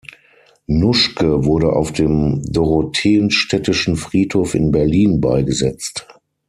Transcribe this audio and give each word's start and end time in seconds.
Nuschke 0.65 1.45
wurde 1.45 1.73
auf 1.73 1.91
dem 1.93 2.41
Dorotheenstädtischen 2.51 3.97
Friedhof 3.97 4.55
in 4.55 4.71
Berlin 4.71 5.21
beigesetzt. 5.21 6.07